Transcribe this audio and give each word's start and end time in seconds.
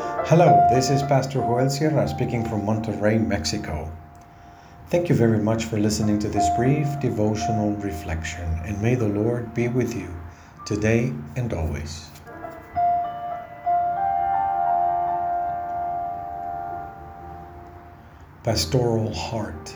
Hello, 0.00 0.64
this 0.70 0.90
is 0.90 1.02
Pastor 1.02 1.40
Joel 1.40 1.68
Sierra 1.68 2.06
speaking 2.06 2.48
from 2.48 2.62
Monterrey, 2.62 3.18
Mexico. 3.18 3.90
Thank 4.90 5.08
you 5.08 5.16
very 5.16 5.40
much 5.40 5.64
for 5.64 5.76
listening 5.76 6.20
to 6.20 6.28
this 6.28 6.48
brief 6.56 6.86
devotional 7.00 7.72
reflection, 7.78 8.44
and 8.64 8.80
may 8.80 8.94
the 8.94 9.08
Lord 9.08 9.52
be 9.54 9.66
with 9.66 9.96
you 9.96 10.08
today 10.64 11.12
and 11.34 11.52
always. 11.52 12.10
Pastoral 18.44 19.12
Heart. 19.12 19.74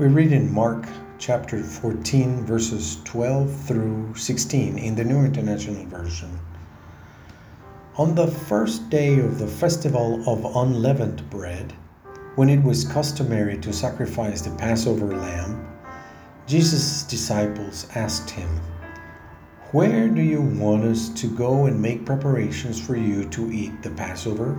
We 0.00 0.06
read 0.08 0.32
in 0.32 0.52
Mark 0.52 0.88
chapter 1.20 1.62
14, 1.62 2.46
verses 2.46 2.96
12 3.04 3.54
through 3.66 4.14
16 4.16 4.78
in 4.78 4.94
the 4.94 5.04
New 5.04 5.22
International 5.22 5.84
Version. 5.84 6.30
On 7.98 8.14
the 8.14 8.26
first 8.26 8.88
day 8.88 9.20
of 9.20 9.38
the 9.38 9.46
festival 9.46 10.26
of 10.26 10.56
unleavened 10.56 11.28
bread, 11.28 11.74
when 12.36 12.48
it 12.48 12.62
was 12.62 12.88
customary 12.88 13.58
to 13.58 13.70
sacrifice 13.70 14.40
the 14.40 14.56
Passover 14.56 15.14
lamb, 15.14 15.68
Jesus' 16.46 17.02
disciples 17.02 17.86
asked 17.94 18.30
him, 18.30 18.48
Where 19.72 20.08
do 20.08 20.22
you 20.22 20.40
want 20.40 20.84
us 20.84 21.10
to 21.10 21.26
go 21.26 21.66
and 21.66 21.82
make 21.82 22.06
preparations 22.06 22.80
for 22.80 22.96
you 22.96 23.28
to 23.28 23.52
eat 23.52 23.82
the 23.82 23.90
Passover? 23.90 24.58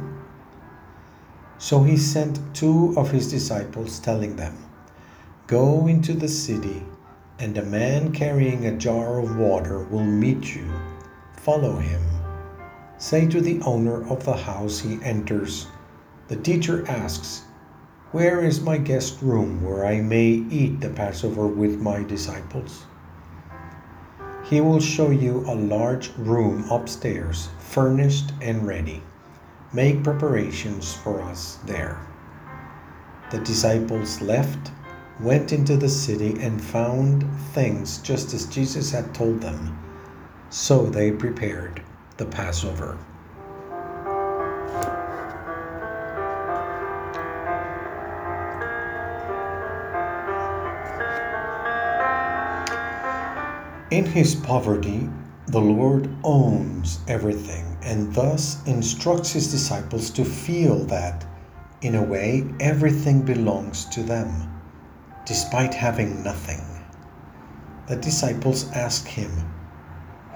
So 1.57 1.81
he 1.81 1.97
sent 1.97 2.39
two 2.53 2.93
of 2.97 3.09
his 3.09 3.31
disciples, 3.31 3.99
telling 3.99 4.35
them, 4.35 4.55
Go 5.51 5.85
into 5.85 6.13
the 6.13 6.29
city, 6.29 6.81
and 7.37 7.57
a 7.57 7.65
man 7.65 8.13
carrying 8.13 8.65
a 8.65 8.77
jar 8.77 9.19
of 9.19 9.35
water 9.35 9.79
will 9.83 10.05
meet 10.05 10.55
you. 10.55 10.65
Follow 11.35 11.75
him. 11.75 12.01
Say 12.97 13.27
to 13.27 13.41
the 13.41 13.59
owner 13.63 14.07
of 14.07 14.23
the 14.23 14.37
house 14.37 14.79
he 14.79 14.97
enters, 15.03 15.67
The 16.29 16.37
teacher 16.37 16.87
asks, 16.87 17.43
Where 18.13 18.39
is 18.39 18.61
my 18.61 18.77
guest 18.77 19.21
room 19.21 19.61
where 19.61 19.85
I 19.85 19.99
may 19.99 20.27
eat 20.29 20.79
the 20.79 20.89
Passover 20.89 21.47
with 21.47 21.81
my 21.81 22.01
disciples? 22.01 22.85
He 24.45 24.61
will 24.61 24.79
show 24.79 25.09
you 25.09 25.43
a 25.47 25.53
large 25.53 26.13
room 26.15 26.63
upstairs, 26.71 27.49
furnished 27.59 28.31
and 28.39 28.65
ready. 28.65 29.03
Make 29.73 30.01
preparations 30.01 30.93
for 30.93 31.21
us 31.21 31.57
there. 31.65 31.99
The 33.31 33.39
disciples 33.39 34.21
left 34.21 34.71
went 35.21 35.53
into 35.53 35.77
the 35.77 35.89
city 35.89 36.35
and 36.39 36.59
found 36.59 37.23
things 37.53 37.99
just 37.99 38.33
as 38.33 38.47
Jesus 38.47 38.89
had 38.89 39.13
told 39.13 39.39
them. 39.39 39.77
So 40.49 40.87
they 40.87 41.11
prepared 41.11 41.83
the 42.17 42.25
Passover. 42.25 42.97
In 53.91 54.05
his 54.05 54.33
poverty, 54.33 55.07
the 55.47 55.59
Lord 55.59 56.09
owns 56.23 56.99
everything 57.07 57.77
and 57.83 58.11
thus 58.15 58.65
instructs 58.65 59.33
his 59.33 59.51
disciples 59.51 60.09
to 60.11 60.25
feel 60.25 60.79
that, 60.85 61.25
in 61.81 61.95
a 61.95 62.03
way, 62.03 62.45
everything 62.59 63.21
belongs 63.21 63.85
to 63.85 64.01
them 64.01 64.51
despite 65.25 65.73
having 65.73 66.23
nothing. 66.23 66.61
The 67.87 67.95
disciples 67.95 68.69
ask 68.71 69.07
him, 69.07 69.31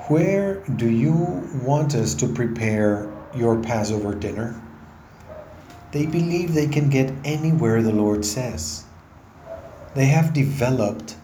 Where 0.08 0.55
do 0.75 0.89
you 0.89 1.14
want 1.64 1.95
us 1.95 2.14
to 2.16 2.28
prepare 2.28 3.12
your 3.35 3.62
Passover 3.62 4.13
dinner? 4.13 4.62
They 5.91 6.06
believe 6.06 6.53
they 6.53 6.68
can 6.68 6.90
get 6.90 7.13
anywhere 7.24 7.81
the 7.81 7.94
Lord 7.94 8.25
says. 8.25 8.84
They 9.94 10.07
have 10.07 10.34
developed 10.34 11.16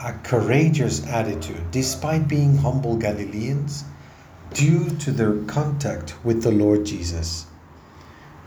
a 0.00 0.14
courageous 0.22 1.06
attitude 1.06 1.70
despite 1.70 2.26
being 2.26 2.56
humble 2.56 2.96
Galileans 2.96 3.84
due 4.54 4.88
to 4.96 5.12
their 5.12 5.36
contact 5.44 6.14
with 6.24 6.42
the 6.42 6.50
Lord 6.50 6.86
Jesus. 6.86 7.46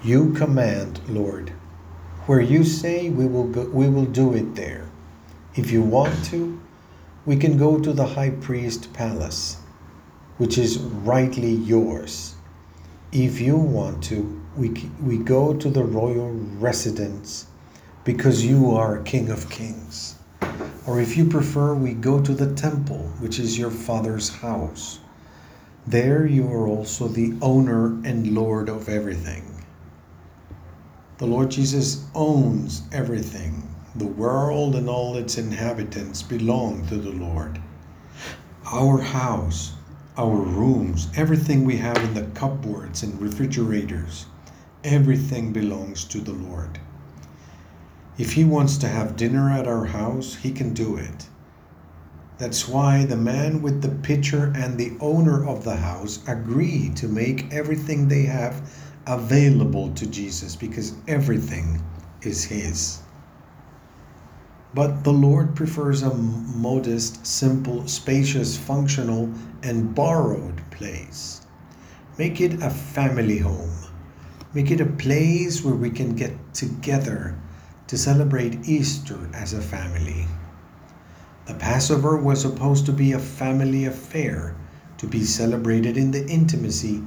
You 0.03 0.34
command, 0.34 1.00
Lord, 1.08 1.53
where 2.25 2.41
you 2.41 2.63
say 2.63 3.09
we 3.09 3.25
will 3.25 3.47
go, 3.47 3.63
we 3.69 3.89
will 3.89 4.06
do 4.06 4.34
it 4.34 4.56
there. 4.56 4.89
If 5.56 5.72
you 5.72 5.81
want 5.81 6.23
to, 6.25 6.59
we 7.25 7.35
can 7.35 7.57
go 7.57 7.79
to 7.79 7.91
the 7.91 8.06
high 8.06 8.29
priest 8.29 8.94
palace, 8.94 9.57
which 10.38 10.57
is 10.57 10.78
rightly 10.78 11.51
yours. 11.51 12.35
If 13.11 13.41
you 13.41 13.57
want 13.57 14.03
to, 14.06 14.41
we, 14.56 14.69
we 15.01 15.17
go 15.17 15.53
to 15.53 15.69
the 15.69 15.84
royal 15.84 16.31
residence 16.31 17.47
because 18.03 18.45
you 18.45 18.72
are 18.72 19.01
King 19.03 19.29
of 19.29 19.50
Kings. 19.50 20.16
Or 20.88 21.00
if 21.00 21.16
you 21.16 21.25
prefer, 21.25 21.73
we 21.73 21.94
go 21.94 22.22
to 22.22 22.34
the 22.34 22.53
temple, 22.55 23.11
which 23.19 23.40
is 23.40 23.57
your 23.57 23.72
father's 23.72 24.29
house. 24.29 25.00
There 25.88 26.25
you 26.25 26.47
are 26.51 26.67
also 26.67 27.07
the 27.07 27.38
owner 27.41 27.88
and 28.05 28.34
Lord 28.34 28.69
of 28.69 28.88
everything. 28.88 29.53
The 31.19 31.28
Lord 31.28 31.51
Jesus 31.51 32.06
owns 32.16 32.81
everything. 32.91 33.69
The 33.96 34.07
world 34.07 34.75
and 34.75 34.90
all 34.90 35.16
its 35.16 35.38
inhabitants 35.38 36.24
belong 36.24 36.88
to 36.88 36.97
the 36.97 37.12
Lord. 37.12 37.62
Our 38.66 38.97
house, 38.97 39.73
our 40.18 40.35
rooms, 40.35 41.09
everything 41.16 41.66
we 41.66 41.78
have 41.78 41.97
in 41.97 42.16
the 42.16 42.25
cupboards 42.34 43.03
and 43.03 43.22
refrigerators, 43.22 44.25
everything 44.84 45.53
belongs 45.53 46.03
to 46.06 46.19
the 46.19 46.34
Lord. 46.34 46.79
If 48.18 48.34
He 48.34 48.44
wants 48.44 48.78
to 48.78 48.88
have 48.88 49.16
dinner 49.16 49.52
at 49.52 49.68
our 49.68 49.85
house, 49.85 50.34
He 50.34 50.52
can 50.52 50.73
do 50.73 50.97
it. 50.97 51.28
That's 52.40 52.68
why 52.68 53.06
the 53.06 53.16
man 53.16 53.62
with 53.62 53.84
the 53.84 53.90
pitcher 53.90 54.52
and 54.56 54.79
the 54.79 54.94
owner 55.00 55.47
of 55.47 55.63
the 55.63 55.75
house 55.75 56.19
agree 56.28 56.90
to 56.96 57.07
make 57.07 57.53
everything 57.53 58.07
they 58.07 58.23
have 58.23 58.68
available 59.08 59.91
to 59.94 60.08
Jesus 60.08 60.56
because 60.56 60.94
everything 61.08 61.81
is 62.22 62.44
His. 62.44 63.02
But 64.74 65.03
the 65.03 65.14
Lord 65.14 65.56
prefers 65.56 66.02
a 66.02 66.14
modest, 66.14 67.25
simple, 67.25 67.88
spacious, 67.88 68.58
functional, 68.58 69.31
and 69.62 69.94
borrowed 69.94 70.62
place. 70.72 71.41
Make 72.18 72.41
it 72.41 72.62
a 72.62 72.69
family 72.69 73.38
home. 73.38 73.72
Make 74.53 74.72
it 74.72 74.81
a 74.81 74.86
place 74.86 75.64
where 75.64 75.75
we 75.75 75.90
can 75.90 76.16
get 76.16 76.53
together 76.53 77.38
to 77.88 77.97
celebrate 77.97 78.68
Easter 78.68 79.30
as 79.34 79.53
a 79.53 79.62
family. 79.62 80.25
The 81.46 81.56
Passover 81.56 82.18
was 82.18 82.41
supposed 82.41 82.85
to 82.85 82.91
be 82.91 83.12
a 83.12 83.20
family 83.20 83.85
affair 83.85 84.56
to 84.97 85.08
be 85.08 85.24
celebrated 85.24 85.97
in 85.97 86.12
the 86.12 86.25
intimacy 86.28 87.03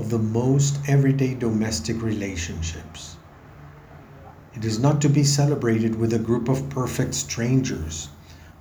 of 0.00 0.08
the 0.08 0.18
most 0.18 0.78
everyday 0.88 1.34
domestic 1.34 2.00
relationships. 2.00 3.16
It 4.54 4.64
is 4.64 4.78
not 4.78 5.02
to 5.02 5.10
be 5.10 5.22
celebrated 5.22 5.94
with 5.94 6.14
a 6.14 6.18
group 6.18 6.48
of 6.48 6.70
perfect 6.70 7.12
strangers, 7.14 8.08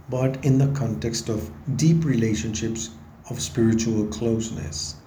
but 0.10 0.44
in 0.44 0.58
the 0.58 0.68
context 0.74 1.30
of 1.30 1.50
deep 1.78 2.04
relationships 2.04 2.90
of 3.30 3.40
spiritual 3.40 4.06
closeness, 4.08 4.98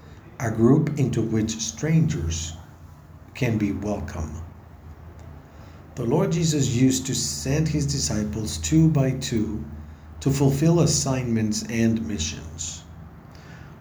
a 0.41 0.50
group 0.50 0.98
into 0.98 1.20
which 1.20 1.59
strangers 1.59 2.54
can 3.34 3.59
be 3.59 3.72
welcome. 3.72 4.43
The 5.97 6.06
Lord 6.06 6.32
Jesus 6.32 6.75
used 6.75 7.04
to 7.09 7.14
send 7.14 7.69
his 7.69 7.84
disciples 7.84 8.56
two 8.56 8.88
by 8.88 9.10
two 9.10 9.62
to 10.20 10.31
fulfill 10.31 10.81
assignments 10.81 11.62
and 11.64 12.08
missions. 12.08 12.84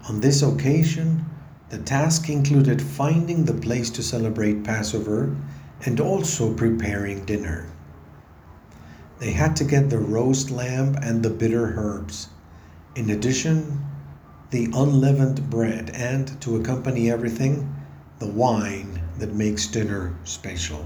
On 0.09 0.19
this 0.19 0.41
occasion, 0.41 1.25
the 1.71 1.77
task 1.77 2.27
included 2.27 2.81
finding 2.81 3.45
the 3.45 3.53
place 3.53 3.89
to 3.89 4.03
celebrate 4.03 4.61
Passover 4.61 5.33
and 5.85 6.01
also 6.01 6.53
preparing 6.53 7.23
dinner. 7.23 7.65
They 9.19 9.31
had 9.31 9.55
to 9.55 9.63
get 9.63 9.89
the 9.89 9.97
roast 9.97 10.51
lamb 10.51 10.97
and 11.01 11.23
the 11.23 11.29
bitter 11.29 11.73
herbs. 11.77 12.27
In 12.97 13.09
addition, 13.09 13.85
the 14.49 14.65
unleavened 14.73 15.49
bread 15.49 15.91
and, 15.91 16.41
to 16.41 16.57
accompany 16.57 17.09
everything, 17.09 17.73
the 18.19 18.27
wine 18.27 19.01
that 19.17 19.33
makes 19.33 19.65
dinner 19.65 20.13
special. 20.25 20.85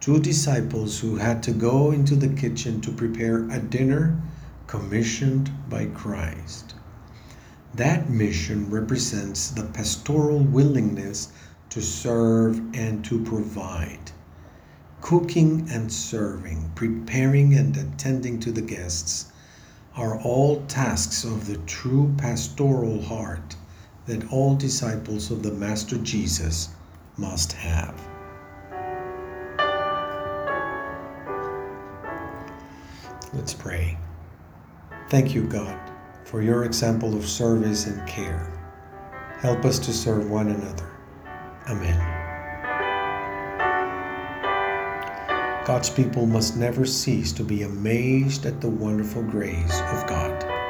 Two 0.00 0.18
disciples 0.18 0.98
who 0.98 1.14
had 1.14 1.44
to 1.44 1.52
go 1.52 1.92
into 1.92 2.16
the 2.16 2.28
kitchen 2.28 2.80
to 2.80 2.90
prepare 2.90 3.48
a 3.50 3.60
dinner 3.60 4.20
commissioned 4.66 5.48
by 5.68 5.86
Christ. 5.86 6.74
That 7.74 8.10
mission 8.10 8.70
represents 8.70 9.48
the 9.48 9.64
pastoral 9.64 10.40
willingness 10.40 11.28
to 11.70 11.80
serve 11.80 12.58
and 12.74 13.02
to 13.06 13.24
provide. 13.24 14.12
Cooking 15.00 15.66
and 15.70 15.90
serving, 15.90 16.72
preparing 16.74 17.54
and 17.54 17.74
attending 17.76 18.38
to 18.40 18.52
the 18.52 18.60
guests, 18.60 19.32
are 19.96 20.20
all 20.20 20.62
tasks 20.66 21.24
of 21.24 21.46
the 21.46 21.56
true 21.66 22.14
pastoral 22.18 23.00
heart 23.00 23.56
that 24.04 24.30
all 24.30 24.54
disciples 24.54 25.30
of 25.30 25.42
the 25.42 25.52
Master 25.52 25.96
Jesus 25.96 26.68
must 27.16 27.52
have. 27.52 27.94
Let's 33.32 33.54
pray. 33.54 33.96
Thank 35.08 35.34
you, 35.34 35.44
God, 35.44 35.81
for 36.32 36.40
your 36.40 36.64
example 36.64 37.14
of 37.14 37.28
service 37.28 37.86
and 37.86 38.08
care. 38.08 38.50
Help 39.40 39.66
us 39.66 39.78
to 39.78 39.92
serve 39.92 40.30
one 40.30 40.48
another. 40.48 40.90
Amen. 41.68 41.98
God's 45.66 45.90
people 45.90 46.24
must 46.24 46.56
never 46.56 46.86
cease 46.86 47.32
to 47.32 47.44
be 47.44 47.64
amazed 47.64 48.46
at 48.46 48.62
the 48.62 48.68
wonderful 48.68 49.22
grace 49.22 49.78
of 49.90 50.06
God. 50.06 50.61